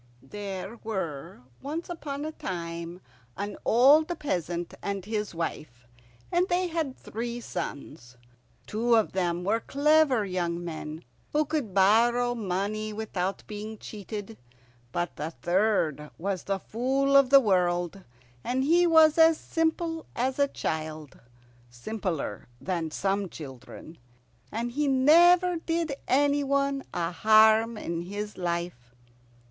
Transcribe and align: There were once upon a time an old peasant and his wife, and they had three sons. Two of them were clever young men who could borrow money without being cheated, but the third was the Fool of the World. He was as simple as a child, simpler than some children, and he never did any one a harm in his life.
There 0.23 0.79
were 0.83 1.41
once 1.61 1.87
upon 1.87 2.25
a 2.25 2.31
time 2.31 3.01
an 3.37 3.55
old 3.63 4.07
peasant 4.17 4.73
and 4.81 5.05
his 5.05 5.35
wife, 5.35 5.87
and 6.31 6.49
they 6.49 6.69
had 6.69 6.97
three 6.97 7.39
sons. 7.39 8.17
Two 8.65 8.95
of 8.95 9.11
them 9.11 9.43
were 9.43 9.59
clever 9.59 10.25
young 10.25 10.65
men 10.65 11.03
who 11.33 11.45
could 11.45 11.75
borrow 11.75 12.33
money 12.33 12.91
without 12.91 13.43
being 13.45 13.77
cheated, 13.77 14.39
but 14.91 15.17
the 15.17 15.29
third 15.29 16.09
was 16.17 16.45
the 16.45 16.57
Fool 16.57 17.15
of 17.15 17.29
the 17.29 17.39
World. 17.39 18.03
He 18.43 18.87
was 18.87 19.19
as 19.19 19.37
simple 19.37 20.07
as 20.15 20.39
a 20.39 20.47
child, 20.47 21.19
simpler 21.69 22.47
than 22.59 22.89
some 22.89 23.29
children, 23.29 23.99
and 24.51 24.71
he 24.71 24.87
never 24.87 25.57
did 25.57 25.93
any 26.07 26.43
one 26.43 26.85
a 26.91 27.11
harm 27.11 27.77
in 27.77 28.01
his 28.01 28.35
life. 28.35 28.95